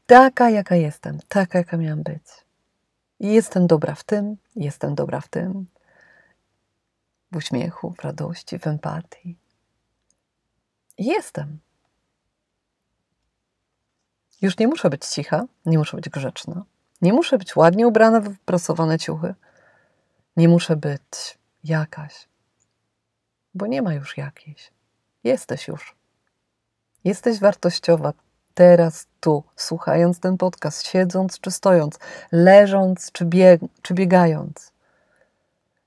Taka, 0.06 0.50
jaka 0.50 0.76
jestem, 0.76 1.18
taka, 1.28 1.58
jaka 1.58 1.76
miałam 1.76 2.02
być. 2.02 2.26
Jestem 3.20 3.66
dobra 3.66 3.94
w 3.94 4.04
tym, 4.04 4.36
jestem 4.56 4.94
dobra 4.94 5.20
w 5.20 5.28
tym. 5.28 5.66
W 7.32 7.36
uśmiechu, 7.36 7.94
w 7.98 8.04
radości, 8.04 8.58
w 8.58 8.66
empatii. 8.66 9.43
Jestem. 10.98 11.58
Już 14.42 14.58
nie 14.58 14.68
muszę 14.68 14.90
być 14.90 15.04
cicha, 15.04 15.44
nie 15.66 15.78
muszę 15.78 15.96
być 15.96 16.08
grzeczna, 16.08 16.64
nie 17.02 17.12
muszę 17.12 17.38
być 17.38 17.56
ładnie 17.56 17.88
ubrana 17.88 18.20
w 18.20 18.38
prasowane 18.38 18.98
ciuchy. 18.98 19.34
Nie 20.36 20.48
muszę 20.48 20.76
być 20.76 21.38
jakaś, 21.64 22.28
bo 23.54 23.66
nie 23.66 23.82
ma 23.82 23.94
już 23.94 24.16
jakiejś. 24.16 24.70
Jesteś 25.24 25.68
już. 25.68 25.96
Jesteś 27.04 27.40
wartościowa 27.40 28.12
teraz, 28.54 29.06
tu, 29.20 29.44
słuchając 29.56 30.20
ten 30.20 30.36
podcast, 30.38 30.86
siedząc 30.86 31.40
czy 31.40 31.50
stojąc, 31.50 31.98
leżąc 32.32 33.12
czy, 33.12 33.24
bieg 33.24 33.60
czy 33.82 33.94
biegając. 33.94 34.72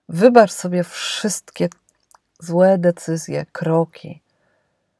Wybacz 0.10 0.52
sobie 0.52 0.84
wszystkie 0.84 1.70
złe 2.40 2.78
decyzje, 2.78 3.46
kroki, 3.52 4.22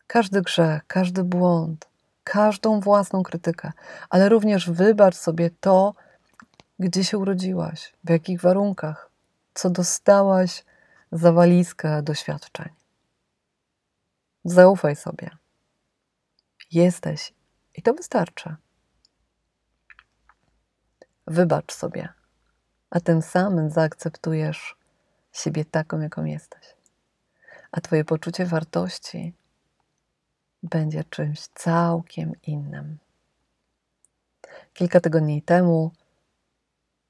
każdy 0.08 0.42
grzech, 0.42 0.82
każdy 0.88 1.24
błąd, 1.24 1.88
każdą 2.24 2.80
własną 2.80 3.24
krytykę, 3.24 3.72
ale 4.10 4.30
również 4.30 4.70
wybacz 4.70 5.16
sobie 5.16 5.50
to, 5.60 5.94
gdzie 6.80 7.04
się 7.04 7.18
urodziłaś, 7.18 7.94
w 8.04 8.10
jakich 8.10 8.42
warunkach, 8.42 9.10
co 9.54 9.70
dostałaś 9.70 10.66
za 11.12 11.32
walizkę 11.32 12.02
doświadczeń. 12.02 12.70
Zaufaj 14.46 14.96
sobie. 14.96 15.30
Jesteś 16.72 17.34
i 17.76 17.82
to 17.82 17.94
wystarczy. 17.94 18.56
Wybacz 21.28 21.74
sobie, 21.74 22.10
a 22.90 23.00
tym 23.00 23.22
samym 23.22 23.70
zaakceptujesz 23.70 24.78
siebie 25.32 25.66
taką, 25.66 26.00
jaką 26.00 26.24
jesteś. 26.24 26.76
A 27.72 27.82
Twoje 27.82 28.06
poczucie 28.06 28.46
wartości 28.46 29.34
będzie 30.70 31.04
czymś 31.04 31.48
całkiem 31.48 32.34
innym. 32.44 32.98
Kilka 34.74 35.00
tygodni 35.00 35.42
temu 35.42 35.92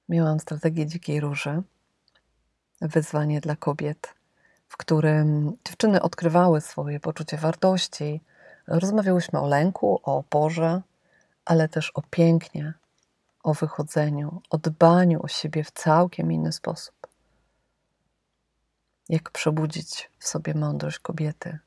miałam 0.10 0.40
strategię 0.40 0.86
dzikiej 0.86 1.20
róży, 1.20 1.62
wyzwanie 2.82 3.42
dla 3.42 3.56
kobiet, 3.56 4.14
w 4.68 4.78
którym 4.78 5.58
dziewczyny 5.66 6.02
odkrywały 6.02 6.62
swoje 6.62 7.00
poczucie 7.00 7.38
wartości. 7.38 8.22
Rozmawiałyśmy 8.68 9.40
o 9.40 9.48
lęku, 9.48 10.00
o 10.04 10.18
oporze, 10.18 10.82
ale 11.46 11.70
też 11.70 11.92
o 11.96 12.02
pięknie, 12.02 12.74
o 13.44 13.54
wychodzeniu, 13.54 14.42
o 14.50 14.58
dbaniu 14.58 15.24
o 15.24 15.28
siebie 15.28 15.64
w 15.64 15.72
całkiem 15.72 16.32
inny 16.32 16.52
sposób. 16.52 16.96
Jak 19.10 19.32
przebudzić 19.32 20.10
w 20.20 20.28
sobie 20.28 20.54
mądrość 20.54 21.00
kobiety, 21.00 21.60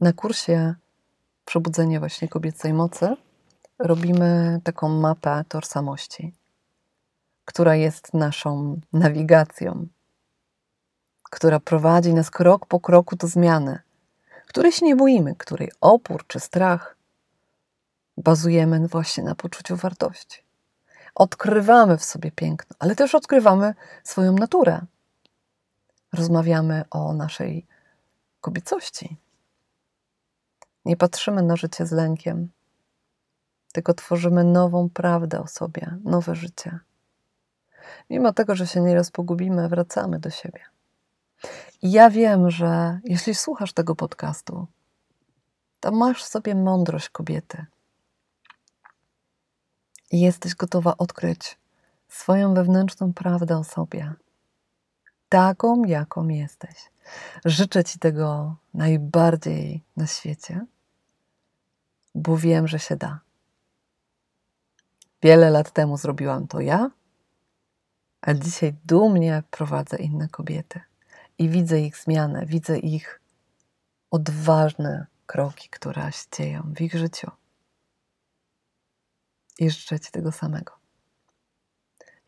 na 0.00 0.12
kursie 0.12 0.74
Przebudzenie 1.44 1.98
właśnie 1.98 2.28
kobiecej 2.28 2.72
mocy 2.72 3.16
robimy 3.78 4.60
taką 4.64 4.88
mapę 4.88 5.44
tożsamości, 5.48 6.34
która 7.44 7.74
jest 7.74 8.14
naszą 8.14 8.80
nawigacją, 8.92 9.86
która 11.22 11.60
prowadzi 11.60 12.14
nas 12.14 12.30
krok 12.30 12.66
po 12.66 12.80
kroku 12.80 13.16
do 13.16 13.26
zmiany, 13.26 13.78
której 14.46 14.72
się 14.72 14.86
nie 14.86 14.96
boimy, 14.96 15.34
której 15.34 15.70
opór 15.80 16.26
czy 16.26 16.40
strach 16.40 16.96
bazujemy 18.16 18.88
właśnie 18.88 19.24
na 19.24 19.34
poczuciu 19.34 19.76
wartości. 19.76 20.44
Odkrywamy 21.14 21.98
w 21.98 22.04
sobie 22.04 22.30
piękno, 22.30 22.76
ale 22.78 22.96
też 22.96 23.14
odkrywamy 23.14 23.74
swoją 24.04 24.32
naturę. 24.32 24.80
Rozmawiamy 26.12 26.84
o 26.90 27.12
naszej 27.12 27.66
kobiecości, 28.40 29.16
nie 30.84 30.96
patrzymy 30.96 31.42
na 31.42 31.56
życie 31.56 31.86
z 31.86 31.92
lękiem, 31.92 32.48
tylko 33.72 33.94
tworzymy 33.94 34.44
nową 34.44 34.90
prawdę 34.90 35.40
o 35.40 35.46
sobie, 35.46 35.96
nowe 36.04 36.34
życie. 36.34 36.78
Mimo 38.10 38.32
tego, 38.32 38.54
że 38.54 38.66
się 38.66 38.80
nieraz 38.80 39.10
pogubimy, 39.10 39.68
wracamy 39.68 40.18
do 40.18 40.30
siebie. 40.30 40.60
I 41.82 41.92
ja 41.92 42.10
wiem, 42.10 42.50
że 42.50 43.00
jeśli 43.04 43.34
słuchasz 43.34 43.72
tego 43.72 43.96
podcastu, 43.96 44.66
to 45.80 45.92
masz 45.92 46.24
w 46.24 46.28
sobie 46.28 46.54
mądrość 46.54 47.08
kobiety. 47.08 47.66
I 50.10 50.20
jesteś 50.20 50.54
gotowa 50.54 50.96
odkryć 50.96 51.58
swoją 52.08 52.54
wewnętrzną 52.54 53.12
prawdę 53.12 53.58
o 53.58 53.64
sobie, 53.64 54.14
taką, 55.30 55.84
jaką 55.84 56.28
jesteś. 56.28 56.90
Życzę 57.44 57.84
Ci 57.84 57.98
tego 57.98 58.56
najbardziej 58.74 59.84
na 59.96 60.06
świecie, 60.06 60.66
bo 62.14 62.36
wiem, 62.36 62.68
że 62.68 62.78
się 62.78 62.96
da. 62.96 63.20
Wiele 65.22 65.50
lat 65.50 65.72
temu 65.72 65.96
zrobiłam 65.96 66.48
to 66.48 66.60
ja, 66.60 66.90
a 68.20 68.34
dzisiaj 68.34 68.74
dumnie 68.84 69.42
prowadzę 69.50 69.96
inne 69.96 70.28
kobiety 70.28 70.80
i 71.38 71.48
widzę 71.48 71.80
ich 71.80 71.96
zmianę, 71.96 72.46
widzę 72.46 72.78
ich 72.78 73.20
odważne 74.10 75.06
kroki, 75.26 75.68
które 75.68 76.12
się 76.12 76.24
dzieją 76.36 76.72
w 76.76 76.80
ich 76.80 76.94
życiu. 76.94 77.30
I 79.58 79.70
życzę 79.70 80.00
Ci 80.00 80.10
tego 80.10 80.32
samego. 80.32 80.72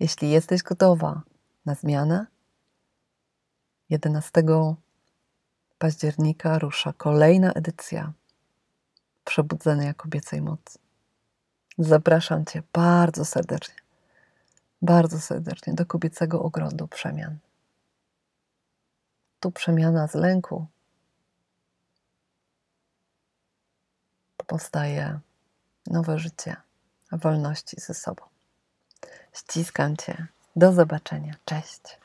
Jeśli 0.01 0.31
jesteś 0.31 0.63
gotowa 0.63 1.23
na 1.65 1.75
zmianę, 1.75 2.27
11 3.91 4.43
października 5.79 6.59
rusza 6.59 6.93
kolejna 6.93 7.53
edycja 7.53 8.13
Przebudzenia 9.25 9.95
Kobiecej 9.95 10.43
Mocy. 10.43 10.79
Zapraszam 11.79 12.45
Cię 12.45 12.63
bardzo 12.73 13.25
serdecznie, 13.25 13.75
bardzo 14.83 15.21
serdecznie 15.21 15.75
do 15.75 15.87
kobiecego 15.87 16.43
ogrodu 16.43 16.89
przemian. 16.89 17.39
Tu 19.41 19.51
przemiana 19.51 20.09
z 20.09 20.15
lęku 20.15 20.67
powstaje 24.47 25.21
nowe 25.87 26.19
życie 26.19 26.57
wolności 27.13 27.81
ze 27.81 27.95
sobą. 27.95 28.23
Ściskam 29.33 29.97
Cię. 29.97 30.27
Do 30.57 30.73
zobaczenia. 30.73 31.35
Cześć. 31.45 32.02